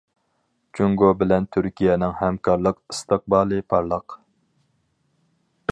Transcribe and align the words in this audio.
جۇڭگو 0.77 1.09
بىلەن 1.19 1.45
تۈركىيەنىڭ 1.55 2.15
ھەمكارلىق 2.23 2.81
ئىستىقبالى 2.95 3.61
پارلاق. 3.75 4.19